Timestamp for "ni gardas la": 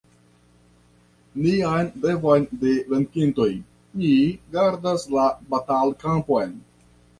4.01-5.29